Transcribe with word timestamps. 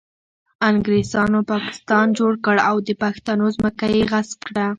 انګریزانو 0.69 1.39
پاکستان 1.53 2.05
جوړ 2.17 2.33
کړ 2.45 2.55
او 2.69 2.75
د 2.87 2.89
پښتنو 3.03 3.45
ځمکه 3.57 3.85
یې 3.93 4.01
غصب 4.11 4.39
کړه 4.47 4.65